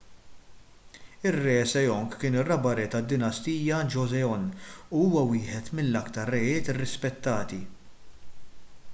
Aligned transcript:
ir-re 1.31 1.57
sejong 1.71 2.07
kien 2.23 2.37
ir-raba' 2.37 2.71
re 2.79 2.85
tad-dinastija 2.95 3.81
joseon 3.95 4.47
u 4.53 5.01
huwa 5.03 5.25
wieħed 5.33 5.69
mill-aktar 5.81 6.33
rejiet 6.37 6.73
irrispettati 6.75 7.61